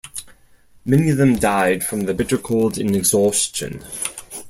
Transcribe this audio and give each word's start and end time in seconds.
Many 0.83 1.11
of 1.11 1.17
them 1.17 1.35
died 1.35 1.83
from 1.83 2.05
the 2.07 2.15
bitter 2.15 2.39
cold 2.39 2.79
and 2.79 2.95
exhaustion. 2.95 3.83